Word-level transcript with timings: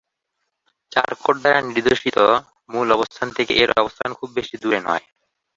Charcot 0.91 1.35
দ্বারা 1.39 1.59
নির্দেশিত 1.67 2.17
মূল 2.69 2.87
অবস্থান 2.97 3.27
থেকে 3.37 3.53
এর 3.61 3.69
অবস্থান 3.81 4.09
খুব 4.19 4.29
বেশি 4.37 4.55
দূরে 4.61 4.79
নয়। 4.87 5.05